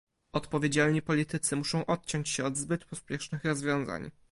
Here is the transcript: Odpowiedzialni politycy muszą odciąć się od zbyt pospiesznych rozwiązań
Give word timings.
Odpowiedzialni 0.33 1.01
politycy 1.01 1.55
muszą 1.55 1.85
odciąć 1.85 2.29
się 2.29 2.45
od 2.45 2.57
zbyt 2.57 2.85
pospiesznych 2.85 3.45
rozwiązań 3.45 4.11